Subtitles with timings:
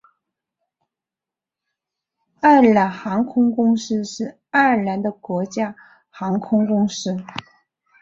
[2.39, 5.75] 爱尔兰航空公司是爱尔兰的国家
[6.09, 7.15] 航空公司。